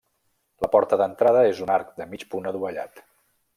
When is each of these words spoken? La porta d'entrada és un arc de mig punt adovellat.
La 0.65 0.69
porta 0.75 0.99
d'entrada 1.01 1.45
és 1.51 1.61
un 1.67 1.73
arc 1.75 1.93
de 2.01 2.07
mig 2.15 2.27
punt 2.35 2.53
adovellat. 2.53 3.07